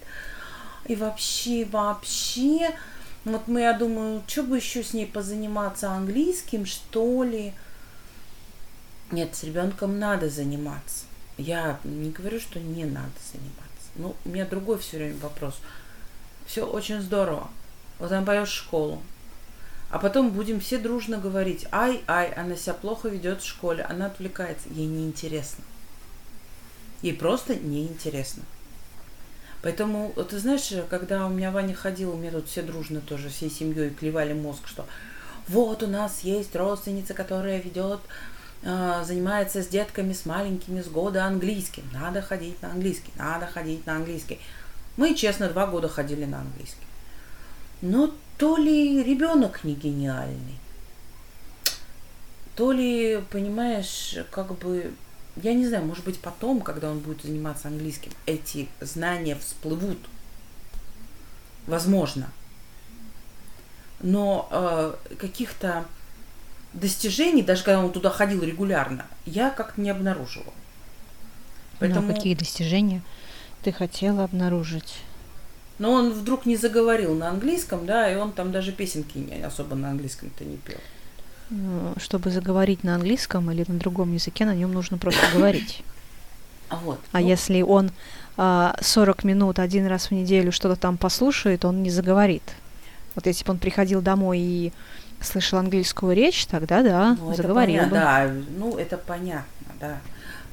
[0.86, 2.76] И вообще, вообще,
[3.24, 7.54] вот мы, я думаю, что бы еще с ней позаниматься английским, что ли?
[9.12, 11.06] Нет, с ребенком надо заниматься.
[11.38, 13.62] Я не говорю, что не надо заниматься.
[13.96, 15.60] Ну, у меня другой все время вопрос.
[16.46, 17.50] Все очень здорово.
[18.00, 19.02] Вот она пойдет в школу.
[19.92, 24.08] А потом будем все дружно говорить, ай, ай, она себя плохо ведет в школе, она
[24.08, 24.70] отвлекается.
[24.70, 25.64] Ей неинтересно.
[27.02, 28.44] Ей просто неинтересно.
[29.62, 33.50] Поэтому, ты знаешь, когда у меня Ваня ходил, у меня тут все дружно тоже, всей
[33.50, 34.88] семьей клевали мозг, что
[35.48, 38.00] вот у нас есть родственница, которая ведет,
[38.64, 41.84] э, занимается с детками, с маленькими, с года английским.
[41.94, 44.40] Надо ходить на английский, надо ходить на английский.
[44.98, 46.86] Мы, честно, два года ходили на английский.
[47.82, 50.58] Но то ли ребенок не гениальный,
[52.56, 54.92] то ли, понимаешь, как бы
[55.38, 60.00] я не знаю, может быть, потом, когда он будет заниматься английским, эти знания всплывут.
[61.68, 62.30] Возможно.
[64.02, 65.86] Но э, каких-то
[66.74, 70.46] достижений, даже когда он туда ходил регулярно, я как-то не обнаружила.
[70.46, 72.08] Ну, а Поэтому...
[72.08, 73.02] Но какие достижения
[73.64, 74.98] ты хотела обнаружить?
[75.80, 79.76] Но он вдруг не заговорил на английском, да, и он там даже песенки не особо
[79.76, 80.78] на английском-то не пел.
[81.52, 85.84] Э, чтобы заговорить на английском или на другом языке, на нем нужно просто говорить.
[86.70, 87.00] А вот.
[87.12, 87.28] А ну.
[87.28, 87.92] если он
[88.38, 92.44] а, 40 минут один раз в неделю что-то там послушает, он не заговорит.
[93.16, 94.74] Вот если бы он приходил домой и
[95.20, 97.90] слышал английскую речь, тогда да, ну, заговорил бы.
[97.90, 99.98] Да, ну это понятно, да.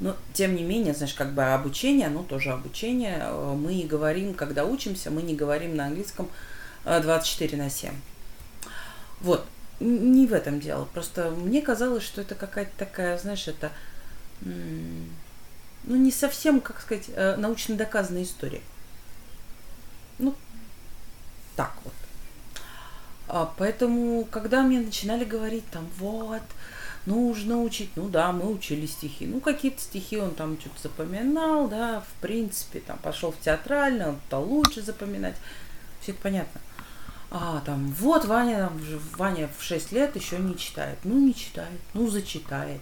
[0.00, 4.34] Но тем не менее, знаешь, как бы обучение, ну тоже обучение, э, мы и говорим,
[4.34, 6.28] когда учимся, мы не говорим на английском
[6.84, 7.92] 24 э, на 7.
[9.20, 9.46] Вот,
[9.80, 10.86] не в этом дело.
[10.92, 13.70] Просто мне казалось, что это какая-то такая, знаешь, это
[14.40, 18.60] ну не совсем, как сказать, э, научно доказанная история.
[20.18, 20.34] Ну,
[21.56, 21.94] так вот.
[23.28, 26.42] А поэтому, когда мне начинали говорить там, вот,
[27.06, 29.26] нужно учить, ну да, мы учили стихи.
[29.26, 34.20] Ну, какие-то стихи он там что-то запоминал, да, в принципе, там пошел в театральный, он
[34.28, 35.36] то лучше запоминать.
[36.00, 36.60] Все это понятно.
[37.30, 38.80] А, там, вот Ваня, там,
[39.16, 40.98] Ваня в 6 лет еще не читает.
[41.04, 42.80] Ну, не читает, ну, зачитает.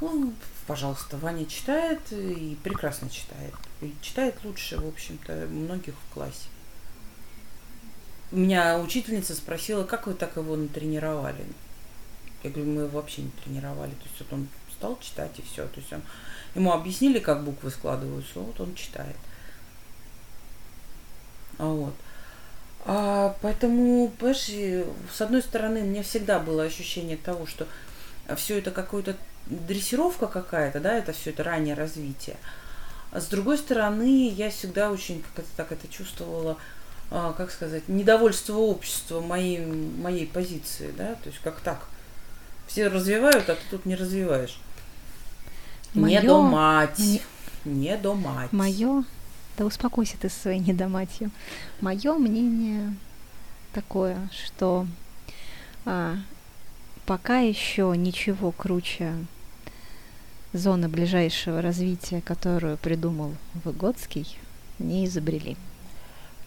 [0.00, 0.32] Ну,
[0.66, 3.54] пожалуйста, Ваня читает и прекрасно читает.
[3.80, 6.48] И читает лучше, в общем-то, многих в классе.
[8.32, 11.44] Меня учительница спросила, как вы так его натренировали?
[12.42, 13.90] Я говорю, мы его вообще не тренировали.
[13.90, 15.66] То есть вот он стал читать и все.
[15.68, 16.02] То есть он,
[16.54, 19.16] ему объяснили, как буквы складываются, вот он читает.
[21.58, 21.94] А вот.
[22.90, 27.66] А, поэтому, понимаешь, с одной стороны, у меня всегда было ощущение того, что
[28.34, 32.36] все это какое-то дрессировка какая-то, да, это все это раннее развитие.
[33.12, 36.56] А с другой стороны, я всегда очень как это так это чувствовала,
[37.10, 41.88] а, как сказать, недовольство общества моей, моей позиции, да, то есть как так.
[42.68, 44.58] Все развивают, а ты тут не развиваешь.
[45.92, 46.20] Моё...
[46.22, 46.98] Не домать.
[46.98, 47.20] Мне...
[47.66, 48.50] Не домать.
[48.52, 49.04] Мое,
[49.58, 51.30] да успокойся ты со своей недоматью.
[51.80, 52.94] Мое мнение
[53.72, 54.86] такое, что
[55.84, 56.16] а,
[57.04, 59.14] пока еще ничего круче
[60.52, 64.38] зоны ближайшего развития, которую придумал Выгодский,
[64.78, 65.56] не изобрели.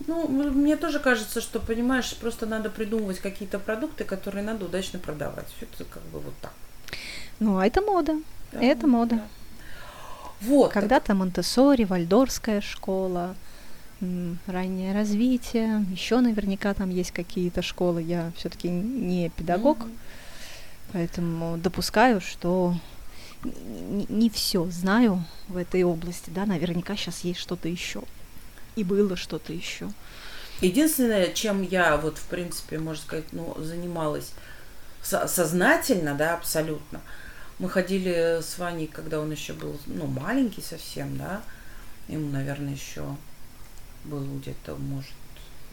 [0.08, 5.46] Ну, мне тоже кажется, что, понимаешь, просто надо придумывать какие-то продукты, которые надо удачно продавать.
[5.56, 6.54] Все это как бы вот так.
[7.40, 8.16] Ну, а это мода.
[8.52, 9.16] Да, это мода.
[9.18, 9.28] Да.
[10.42, 10.72] Вот.
[10.72, 13.36] Когда-то Монтессори, Вальдорская школа,
[14.48, 18.02] раннее развитие, еще наверняка там есть какие-то школы.
[18.02, 19.98] Я все-таки не педагог, mm-hmm.
[20.94, 22.76] поэтому допускаю, что
[23.44, 28.02] не, не все знаю в этой области, да, наверняка сейчас есть что-то еще
[28.76, 29.92] и было что-то еще.
[30.62, 34.32] Единственное, чем я вот, в принципе, можно сказать, ну, занималась
[35.02, 37.02] сознательно, да, абсолютно.
[37.60, 41.42] Мы ходили с Ваней, когда он еще был, ну, маленький совсем, да,
[42.08, 43.16] ему, наверное, еще
[44.04, 45.14] был где-то, может,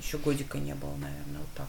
[0.01, 1.69] еще годика не было, наверное, вот так.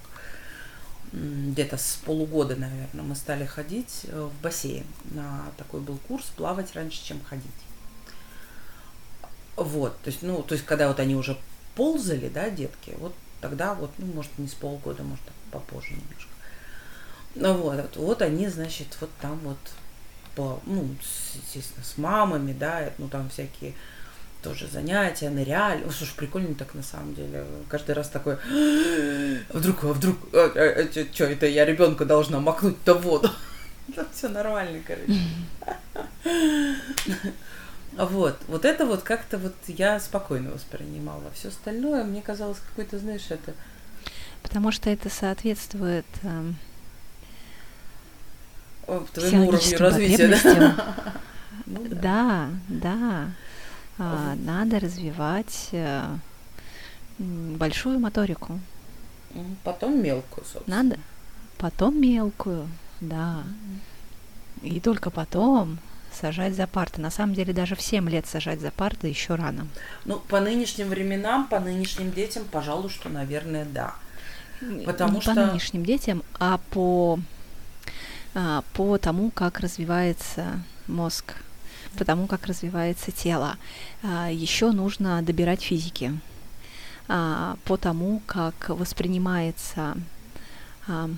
[1.12, 4.86] Где-то с полугода, наверное, мы стали ходить э, в бассейн.
[5.06, 7.46] На такой был курс плавать раньше, чем ходить.
[9.56, 11.38] Вот, то есть, ну, то есть, когда вот они уже
[11.76, 16.32] ползали, да, детки, вот тогда вот, ну, может, не с полгода, может, попозже немножко.
[17.36, 19.58] Ну вот, вот они, значит, вот там вот,
[20.40, 20.88] по, ну,
[21.44, 23.74] естественно, с мамами, да, ну, там всякие
[24.42, 25.84] тоже занятия, ныряли.
[25.84, 27.44] О, слушай, прикольно так на самом деле.
[27.68, 32.40] Каждый раз такой, «А вдруг, а вдруг, а, а, а, что это я ребенка должна
[32.40, 33.30] макнуть-то в воду.
[33.96, 35.20] Там все нормально, короче.
[37.98, 41.24] Вот, вот это вот как-то вот я спокойно воспринимала.
[41.34, 43.54] Все остальное мне казалось какой-то, знаешь, это...
[44.42, 46.56] Потому что это соответствует эм,
[49.14, 50.76] твоему уровню развития, да?
[51.66, 53.32] ну, да?
[53.98, 56.06] А, надо развивать э,
[57.18, 58.60] большую моторику.
[59.64, 60.84] Потом мелкую, собственно.
[60.84, 61.00] Надо.
[61.58, 62.68] Потом мелкую,
[63.02, 63.44] да.
[64.62, 65.80] И только потом
[66.14, 67.02] сажать за парты.
[67.02, 69.68] На самом деле даже в 7 лет сажать за парты еще рано.
[70.06, 73.96] Ну, по нынешним временам, по нынешним детям, пожалуй, что, наверное, да.
[74.86, 75.36] Потому Не что...
[75.36, 77.20] по нынешним детям, а по,
[78.34, 81.36] а, по тому, как развивается мозг,
[81.98, 83.58] по тому, как развивается тело.
[84.04, 86.20] А, еще нужно добирать физики
[87.08, 89.98] а, по тому, как воспринимается,
[90.88, 91.10] а,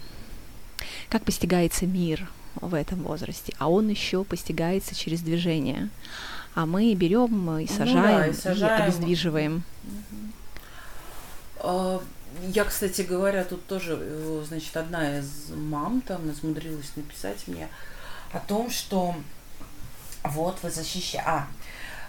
[1.09, 5.89] как постигается мир– в этом возрасте, а он еще постигается через движение.
[6.53, 8.81] А мы берем и сажаем, ну да, и, сажаем.
[8.81, 9.63] и обездвиживаем.
[11.63, 12.01] Угу.
[12.41, 17.67] Я, кстати говоря, тут тоже, э, значит, одна из мам там измудрилась написать мне
[18.33, 19.15] о том, что
[20.23, 21.23] вот вы защищаете...
[21.27, 21.47] А,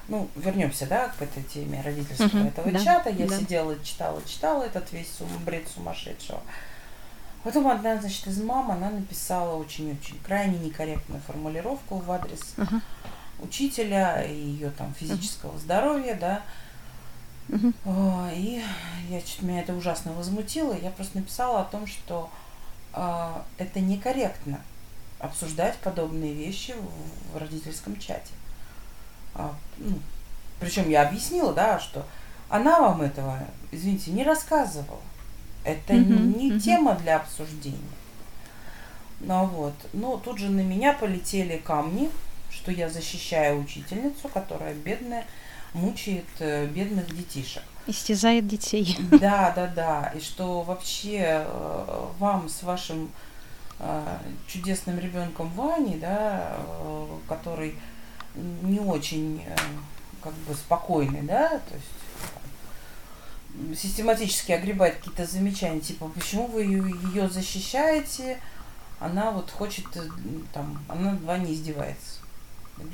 [0.08, 3.10] ну, вернемся, да, к этой теме родительского uh-huh, этого да, чата.
[3.10, 3.38] Я да.
[3.38, 6.40] сидела, читала, читала этот весь сум, бред сумасшедшего.
[7.44, 12.80] Потом одна, значит, из мам, она написала очень-очень крайне некорректную формулировку в адрес uh-huh.
[13.40, 15.60] учителя и ее там физического uh-huh.
[15.60, 16.42] здоровья, да.
[17.48, 18.62] И
[19.08, 20.76] я чуть меня это ужасно возмутило.
[20.80, 22.30] Я просто написала о том, что
[22.94, 24.60] э, это некорректно
[25.18, 28.32] обсуждать подобные вещи в, в родительском чате.
[29.34, 29.98] А, ну,
[30.60, 32.06] причем я объяснила, да, что
[32.48, 33.38] она вам этого,
[33.70, 35.00] извините, не рассказывала.
[35.64, 36.36] Это mm-hmm.
[36.38, 36.60] не mm-hmm.
[36.60, 37.78] тема для обсуждения.
[39.20, 39.74] Ну вот.
[39.92, 42.10] Но тут же на меня полетели камни,
[42.50, 45.24] что я защищаю учительницу, которая бедная,
[45.74, 47.62] мучает э, бедных детишек.
[47.86, 48.96] Истязает детей.
[49.10, 50.12] Да, да, да.
[50.14, 53.10] И что вообще э, вам с вашим
[53.78, 56.56] э, чудесным ребенком Ваней, да,
[57.28, 57.74] который
[58.62, 59.42] не очень
[60.22, 61.86] как бы спокойный, да, то есть
[63.78, 68.38] систематически огребает какие-то замечания, типа, почему вы ее защищаете,
[68.98, 69.84] она вот хочет,
[70.54, 72.21] там, она над вами издевается.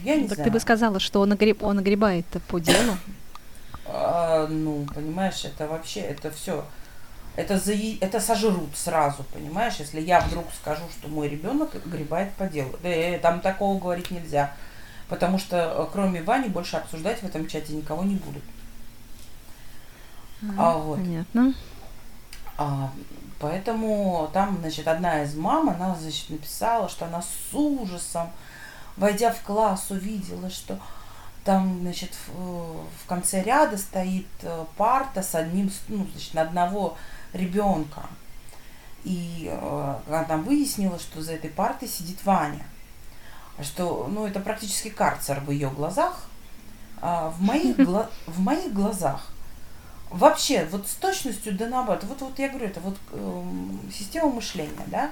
[0.05, 0.51] Я не так знаю.
[0.51, 2.97] ты бы сказала, что он, огреб, он огребает по делу.
[3.87, 6.65] А, ну, понимаешь, это вообще, это все,
[7.37, 12.47] это, за, это сожрут сразу, понимаешь, если я вдруг скажу, что мой ребенок огребает по
[12.47, 12.77] делу.
[12.83, 14.53] Да, э, там такого говорить нельзя,
[15.09, 18.43] потому что э, кроме Вани больше обсуждать в этом чате никого не будут.
[20.57, 20.99] А, вот.
[20.99, 21.55] Понятно.
[22.57, 22.91] А,
[23.39, 28.31] поэтому там, значит, одна из мам, она, значит, написала, что она с ужасом,
[28.99, 30.79] войдя в класс, увидела, что
[31.45, 36.97] там, значит, в, в конце ряда стоит э, парта с одним, ну, значит, на одного
[37.33, 38.03] ребенка.
[39.05, 42.67] И э, она выяснила, что за этой партой сидит Ваня.
[43.63, 46.27] Что, ну, это практически карцер в ее глазах.
[47.01, 49.31] А в моих, гла- в моих глазах
[50.11, 52.05] вообще вот с точностью да наоборот.
[52.05, 53.45] Вот, вот я говорю, это вот э,
[53.93, 55.11] система мышления, да.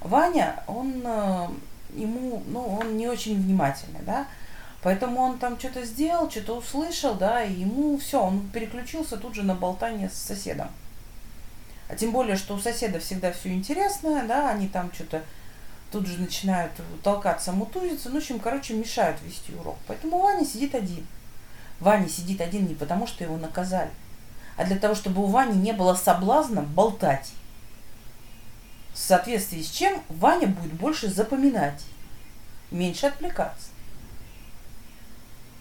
[0.00, 1.48] Ваня, он э,
[1.94, 4.26] ему, ну, он не очень внимательный, да.
[4.82, 9.42] Поэтому он там что-то сделал, что-то услышал, да, и ему все, он переключился тут же
[9.42, 10.68] на болтание с соседом.
[11.88, 15.22] А тем более, что у соседа всегда все интересное, да, они там что-то
[15.90, 19.76] тут же начинают толкаться, мутузиться, ну, в общем, короче, мешают вести урок.
[19.86, 21.06] Поэтому Ваня сидит один.
[21.80, 23.90] Ваня сидит один не потому, что его наказали,
[24.56, 27.32] а для того, чтобы у Вани не было соблазна болтать.
[28.94, 31.82] В соответствии с чем Ваня будет больше запоминать,
[32.70, 33.68] меньше отвлекаться.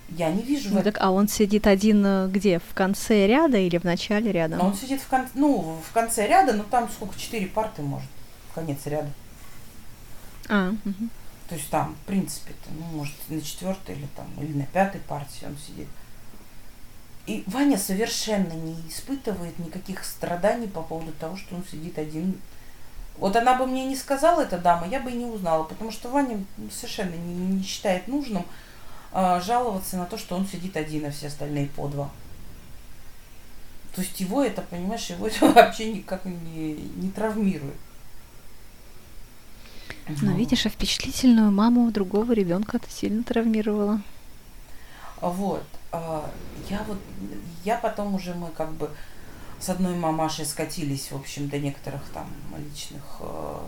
[0.10, 0.69] Я не вижу.
[0.72, 2.60] Ну, так, а он сидит один э, где?
[2.60, 4.58] В конце ряда или в начале ряда?
[4.58, 8.10] Но он сидит в конце, ну, в конце ряда, но там сколько, четыре парты может,
[8.52, 9.10] в конец ряда.
[10.50, 11.10] А, угу.
[11.50, 15.46] То есть там, в принципе, ну, может, на четвертой или там, или на пятой партии
[15.46, 15.88] он сидит.
[17.26, 22.39] И Ваня совершенно не испытывает никаких страданий по поводу того, что он сидит один.
[23.17, 26.10] Вот она бы мне не сказала, эта дама, я бы и не узнала, потому что
[26.10, 28.45] Ваня совершенно не, не считает нужным
[29.12, 32.10] э, жаловаться на то, что он сидит один, а все остальные по два.
[33.95, 37.76] То есть его это, понимаешь, его это вообще никак не, не травмирует.
[40.08, 40.36] Но ну.
[40.36, 44.02] видишь, а впечатлительную маму другого ребенка это сильно травмировало.
[45.21, 45.63] Вот.
[45.91, 46.30] А,
[46.69, 46.97] я вот,
[47.63, 48.89] я потом уже мы как бы
[49.63, 53.60] с одной мамашей скатились, в общем, до некоторых там личных, э,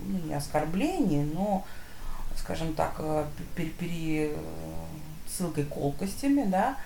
[0.00, 1.64] ну, не оскорблений, но,
[2.36, 3.24] скажем так, э,
[3.56, 6.76] пересылкой колкостями, да,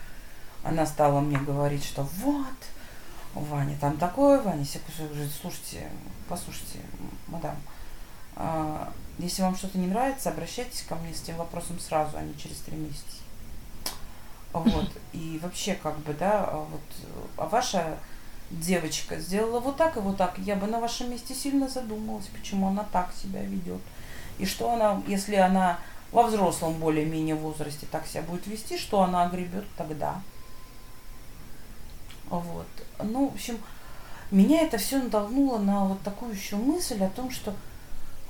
[0.62, 2.46] она стала мне говорить, что вот,
[3.34, 5.90] Ваня там такое, Ваня, слушайте,
[6.28, 6.78] послушайте,
[7.26, 7.56] мадам,
[8.36, 12.38] а, если вам что-то не нравится, обращайтесь ко мне с тем вопросом сразу, а не
[12.38, 13.02] через три месяца.
[14.52, 14.92] Вот.
[15.12, 16.80] И вообще, как бы, да, вот,
[17.36, 17.98] а ваша
[18.60, 22.68] девочка сделала вот так и вот так, я бы на вашем месте сильно задумалась, почему
[22.68, 23.80] она так себя ведет.
[24.38, 25.78] И что она, если она
[26.12, 30.20] во взрослом более-менее возрасте так себя будет вести, что она огребет тогда.
[32.28, 32.66] Вот.
[33.02, 33.58] Ну, в общем,
[34.30, 37.54] меня это все натолкнуло на вот такую еще мысль о том, что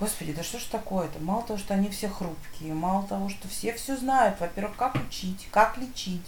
[0.00, 1.20] Господи, да что ж такое-то?
[1.20, 5.46] Мало того, что они все хрупкие, мало того, что все все знают, во-первых, как учить,
[5.52, 6.26] как лечить,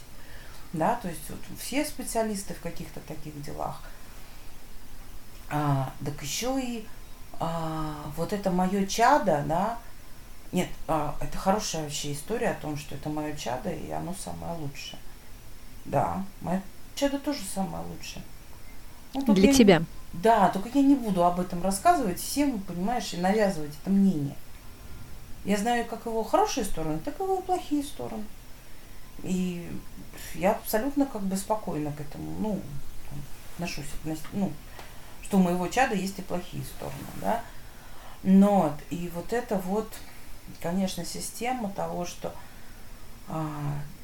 [0.72, 3.83] да, то есть вот все специалисты в каких-то таких делах.
[5.48, 6.87] А, так еще и
[7.38, 9.79] а, вот это мое чадо, да,
[10.52, 14.55] нет, а, это хорошая вообще история о том, что это мое чадо, и оно самое
[14.59, 14.98] лучшее.
[15.85, 16.62] Да, мое
[16.94, 18.22] чадо тоже самое лучшее.
[19.14, 19.79] Ну, Для тебя.
[19.79, 24.37] Не, да, только я не буду об этом рассказывать всем, понимаешь, и навязывать это мнение.
[25.44, 28.24] Я знаю как его хорошие стороны, так и его плохие стороны.
[29.22, 29.70] И
[30.37, 32.61] я абсолютно как бы спокойно к этому, ну,
[33.55, 33.87] отношусь,
[34.33, 34.53] ну,
[35.22, 37.42] что у моего чада есть и плохие стороны, да.
[38.22, 39.92] Но и вот это вот,
[40.61, 42.35] конечно, система того, что
[43.29, 43.49] а,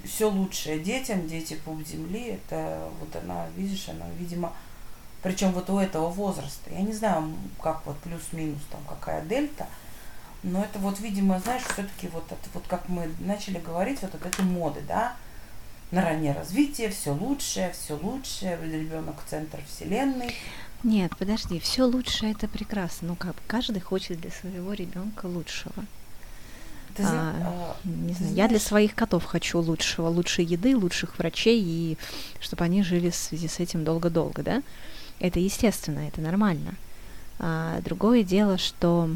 [0.04, 4.52] все лучшее детям, дети пуп земли, это вот она, видишь, она, видимо,
[5.22, 6.70] причем вот у этого возраста.
[6.70, 9.66] Я не знаю, как вот плюс-минус там какая дельта,
[10.42, 14.26] но это вот, видимо, знаешь, все-таки вот это вот как мы начали говорить, вот от
[14.26, 15.14] этой моды, да,
[15.92, 20.34] на раннее развитие, все лучшее, все лучшее, ребенок центр вселенной.
[20.82, 23.08] Нет, подожди, все лучшее это прекрасно.
[23.08, 25.84] Ну как, каждый хочет для своего ребенка лучшего.
[26.96, 28.36] Ты, а, а, не знаю, знаешь?
[28.36, 31.98] я для своих котов хочу лучшего, лучшей еды, лучших врачей, и
[32.40, 34.62] чтобы они жили в связи с этим долго-долго, да?
[35.20, 36.74] Это естественно, это нормально.
[37.38, 39.08] А другое дело, что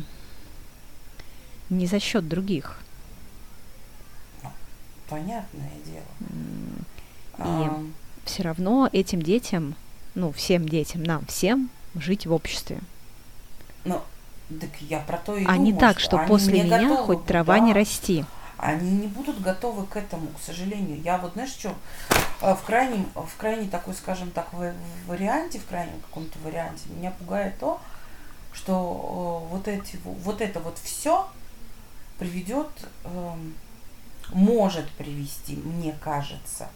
[1.69, 2.79] не за счет других.
[5.09, 6.29] Понятное дело.
[7.39, 7.83] И а...
[8.25, 9.75] все равно этим детям
[10.17, 12.81] ну, всем детям, нам всем жить в обществе.
[13.85, 14.01] Ну,
[14.49, 17.29] так я про то и А не так, что они после меня готовы хоть будут,
[17.29, 17.81] трава не да.
[17.81, 18.25] расти.
[18.57, 21.01] Они не будут готовы к этому, к сожалению.
[21.03, 21.75] Я вот, знаешь, что,
[22.41, 24.49] в крайнем, в крайней такой, скажем так,
[25.07, 27.79] варианте, в крайнем каком-то варианте, меня пугает то,
[28.55, 31.29] что э, вот, эти, во- вот это вот все
[32.19, 32.71] приведет,
[33.05, 33.55] эм,
[34.31, 36.69] может привести, мне кажется,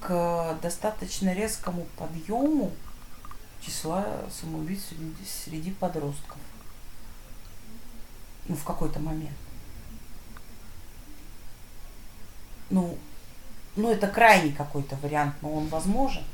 [0.00, 2.72] к достаточно резкому подъему
[3.60, 6.38] числа самоубийц среди, среди подростков.
[8.46, 9.36] Ну, в какой-то момент.
[12.70, 12.96] Ну,
[13.76, 16.24] ну, это крайний какой-то вариант, но он возможен.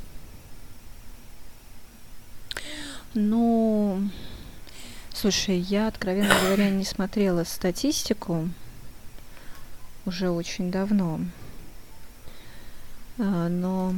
[3.14, 4.11] Ну,
[5.12, 8.49] слушай, я, откровенно говоря, не смотрела статистику
[10.07, 11.20] уже очень давно.
[13.18, 13.94] А, Но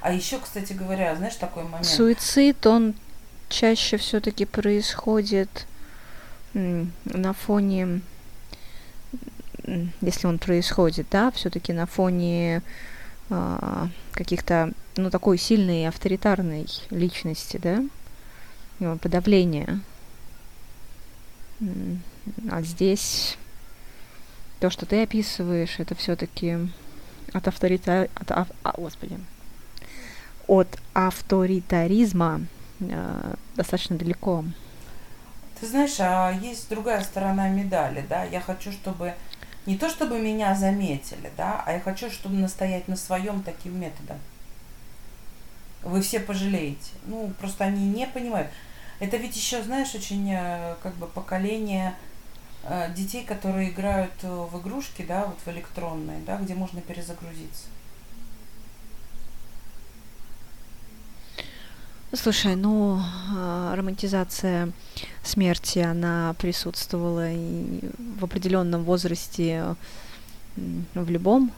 [0.00, 1.86] А еще, кстати говоря, знаешь, такой момент.
[1.86, 2.94] суицид, он
[3.48, 5.66] чаще все-таки происходит
[6.54, 8.00] на фоне,
[10.00, 12.62] если он происходит, да, все-таки на фоне
[13.30, 17.84] а, каких-то, ну, такой сильной авторитарной личности, да,
[18.98, 19.80] подавления.
[22.50, 23.36] А здесь
[24.60, 26.58] то, что ты описываешь, это все-таки
[27.32, 28.08] от авторита...
[28.14, 29.18] от, ав- а, господи,
[30.46, 32.40] от авторитаризма
[32.80, 34.44] э, достаточно далеко.
[35.60, 38.24] Ты знаешь, а есть другая сторона медали, да?
[38.24, 39.14] Я хочу, чтобы
[39.66, 44.18] не то, чтобы меня заметили, да, а я хочу, чтобы настоять на своем таким методом.
[45.82, 46.92] Вы все пожалеете.
[47.06, 48.48] Ну, просто они не понимают.
[49.00, 51.94] Это ведь еще, знаешь, очень э, как бы поколение
[52.94, 57.66] детей, которые играют э, в игрушки, да, вот в электронные, да, где можно перезагрузиться.
[62.12, 63.00] Слушай, ну,
[63.36, 64.72] а, романтизация
[65.22, 67.80] смерти, она присутствовала и
[68.18, 69.76] в определенном возрасте
[70.56, 71.52] в любом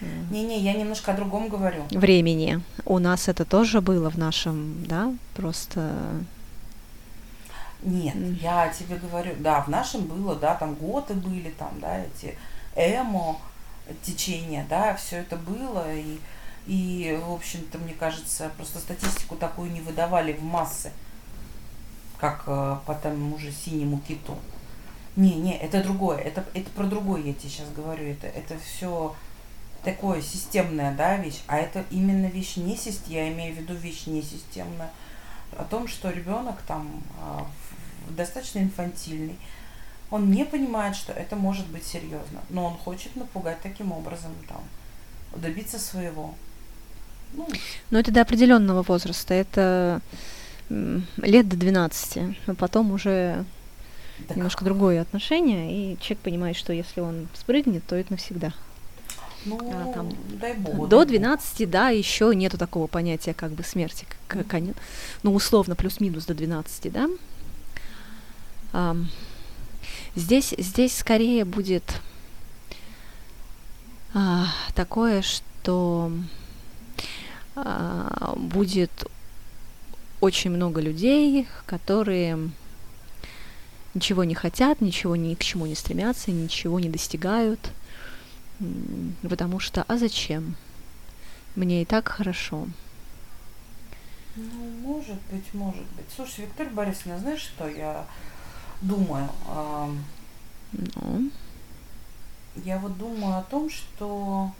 [0.00, 1.84] э, Не-не, я немножко о другом говорю.
[1.90, 2.62] времени.
[2.86, 5.92] У нас это тоже было в нашем, да, просто...
[7.86, 8.34] Нет, М.
[8.42, 12.36] я тебе говорю, да, в нашем было, да, там готы были, там, да, эти
[12.74, 13.38] эмо
[14.02, 16.18] течения, да, все это было, и,
[16.66, 20.90] и, в общем-то, мне кажется, просто статистику такую не выдавали в массы,
[22.18, 24.36] как э, по тому же синему киту.
[25.14, 29.14] Не, не, это другое, это, это про другое я тебе сейчас говорю, это, это все
[29.84, 34.06] такое системная, да, вещь, а это именно вещь не системная, я имею в виду вещь
[34.06, 34.90] не системная,
[35.56, 37.65] о том, что ребенок там а, в-
[38.10, 39.36] достаточно инфантильный,
[40.10, 44.62] он не понимает, что это может быть серьезно, но он хочет напугать таким образом, там,
[45.40, 46.34] добиться своего.
[47.32, 47.48] Ну,
[47.90, 50.00] Но это до определенного возраста, это
[50.68, 53.44] лет до 12, а потом уже
[54.28, 58.52] так, немножко другое отношение, и человек понимает, что если он спрыгнет, то это навсегда.
[59.44, 60.88] ну, а, там дай бог.
[60.88, 61.08] До дай бог.
[61.08, 64.76] 12, да, еще нету такого понятия как бы смерти, к- к- конец.
[65.22, 67.08] ну, условно, плюс-минус до 12, да.
[70.14, 72.00] Здесь, здесь скорее будет
[74.14, 76.10] а, такое, что
[77.54, 79.06] а, будет
[80.20, 82.50] очень много людей, которые
[83.92, 87.60] ничего не хотят, ничего ни к чему не стремятся, ничего не достигают,
[89.28, 90.56] потому что а зачем?
[91.54, 92.68] Мне и так хорошо.
[94.36, 96.06] Ну, может быть, может быть.
[96.14, 98.06] Слушай, Виктория Борисовна, знаешь, что я
[98.80, 99.28] думаю?
[99.48, 100.04] Ам,
[100.72, 101.30] Ну,
[102.56, 104.50] Я вот думаю о том, что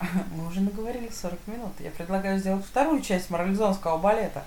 [0.36, 1.72] мы уже наговорили 40 минут.
[1.80, 4.44] Я предлагаю сделать вторую часть морализонского балета.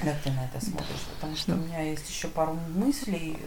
[0.00, 1.00] Как ты на это смотришь?
[1.14, 3.38] Потому что у меня есть еще пару мыслей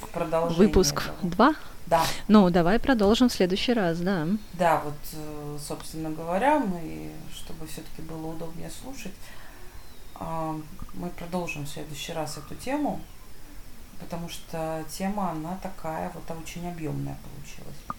[0.00, 0.66] в продолжение.
[0.66, 1.30] выпуск этого.
[1.30, 1.54] 2.
[1.86, 4.26] Да, Ну, давай продолжим в следующий раз, да.
[4.52, 9.49] да, вот, э, собственно говоря, мы, чтобы все-таки было удобнее слушать, а,
[10.20, 13.00] мы продолжим в следующий раз эту тему,
[13.98, 17.76] потому что тема, она такая вот очень объемная получилась.
[17.88, 17.94] Да?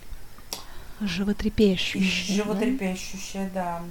[2.27, 3.81] животрепещущая, да.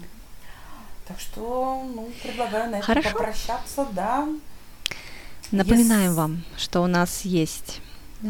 [1.09, 3.11] Так что, ну, предлагаю на этом Хорошо.
[3.11, 4.29] попрощаться, да.
[5.51, 6.15] Напоминаем Yes.
[6.15, 7.81] вам, что у нас есть
[8.23, 8.29] э,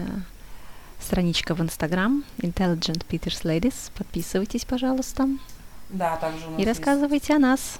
[0.98, 3.90] страничка в Инстаграм Intelligent Peters Ladies.
[3.98, 5.28] Подписывайтесь, пожалуйста,
[5.90, 7.78] Да, также у нас и рассказывайте о нас,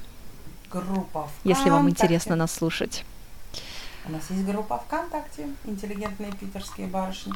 [0.71, 2.05] группа если вам ВКонтакте.
[2.07, 3.05] интересно нас слушать.
[4.07, 7.35] У нас есть группа ВКонтакте «Интеллигентные питерские барышни».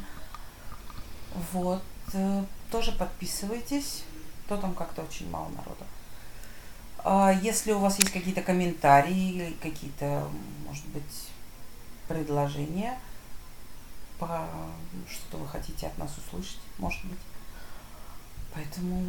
[1.52, 1.82] Вот.
[2.12, 4.04] э, Тоже подписывайтесь.
[4.48, 5.84] то там как-то очень мало народу.
[6.98, 10.28] А если у вас есть какие-то комментарии какие-то,
[10.66, 11.28] может быть,
[12.08, 12.98] предложения,
[14.18, 14.46] по
[15.10, 17.18] что вы хотите от нас услышать, может быть.
[18.54, 19.04] Поэтому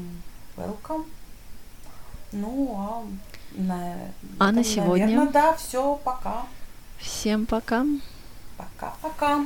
[0.57, 1.05] welcome.
[2.31, 3.05] Ну, а
[3.55, 3.95] на,
[4.39, 5.05] а на сегодня?
[5.05, 6.43] Наверное, да, все, пока.
[6.97, 7.85] Всем пока.
[8.57, 9.45] Пока-пока.